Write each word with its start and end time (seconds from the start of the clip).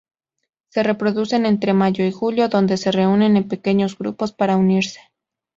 Se 0.69 0.81
reproducen 0.81 1.45
entre 1.45 1.73
mayo 1.73 2.03
y 2.07 2.11
julio, 2.11 2.47
donde 2.49 2.77
se 2.77 2.91
reúnen 2.91 3.37
en 3.37 3.47
pequeños 3.47 3.95
grupos 3.99 4.31
para 4.31 4.57
unirse. 4.57 4.99